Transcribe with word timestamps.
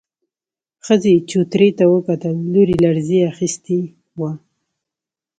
ښځې 0.85 1.13
چوترې 1.29 1.69
ته 1.77 1.85
وکتل، 1.93 2.35
لور 2.53 2.67
يې 2.73 2.77
لړزې 2.83 3.19
اخيستې 3.31 3.79
وه. 4.19 4.31